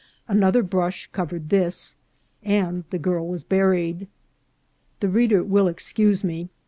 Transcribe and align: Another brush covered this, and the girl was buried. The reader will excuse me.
Another 0.27 0.63
brush 0.63 1.07
covered 1.11 1.49
this, 1.49 1.95
and 2.41 2.85
the 2.89 2.97
girl 2.97 3.27
was 3.27 3.43
buried. 3.43 4.07
The 4.99 5.09
reader 5.09 5.43
will 5.43 5.67
excuse 5.67 6.23
me. 6.23 6.49